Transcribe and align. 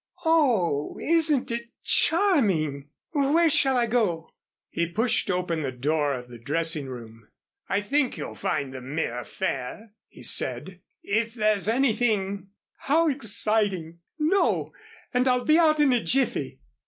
Oh, 0.25 0.97
isn't 0.99 1.51
it 1.51 1.69
charming! 1.83 2.89
Where 3.11 3.49
shall 3.51 3.77
I 3.77 3.85
go?" 3.85 4.31
He 4.71 4.89
pushed 4.91 5.29
open 5.29 5.61
the 5.61 5.71
door 5.71 6.15
of 6.15 6.27
the 6.27 6.39
dressing 6.39 6.87
room. 6.87 7.27
"I 7.69 7.81
think 7.81 8.17
you'll 8.17 8.33
find 8.33 8.73
the 8.73 8.81
mirror 8.81 9.23
fair," 9.23 9.91
he 10.07 10.23
said. 10.23 10.81
"If 11.03 11.35
there's 11.35 11.69
anything" 11.69 12.47
"How 12.87 13.09
exciting! 13.09 13.99
No. 14.17 14.73
And 15.13 15.27
I'll 15.27 15.45
be 15.45 15.59
out 15.59 15.79
in 15.79 15.93
a 15.93 16.03
jiffy." 16.03 16.61